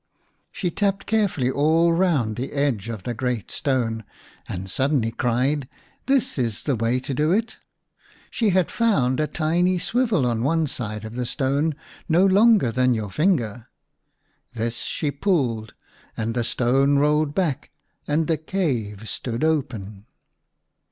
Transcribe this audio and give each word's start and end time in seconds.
She 0.51 0.71
tapped 0.71 1.05
carefully 1.05 1.51
all 1.51 1.93
round 1.93 2.35
the 2.35 2.53
edge 2.53 2.89
of 2.89 3.03
the 3.03 3.13
great 3.13 3.51
stone, 3.51 4.03
and 4.49 4.67
suddenly 4.67 5.11
cried:" 5.11 5.69
This 6.07 6.39
is 6.39 6.63
the 6.63 6.75
way 6.75 6.99
to 6.99 7.13
do 7.13 7.31
it." 7.31 7.57
She 8.31 8.49
had 8.49 8.71
found 8.71 9.19
a 9.19 9.27
tiny 9.27 9.77
swivel 9.77 10.25
on 10.25 10.41
one 10.43 10.65
side 10.65 11.05
of 11.05 11.13
the 11.13 11.27
stone, 11.27 11.75
no 12.09 12.25
longer 12.25 12.71
than 12.71 12.95
your 12.95 13.11
finger. 13.11 13.67
This 14.53 14.77
she 14.77 15.11
pulled, 15.11 15.71
and 16.17 16.33
the 16.33 16.43
stone 16.43 16.97
rolled 16.97 17.35
back 17.35 17.69
and 18.07 18.25
the 18.25 18.37
cave 18.37 19.07
stood 19.07 19.43
open. 19.43 20.07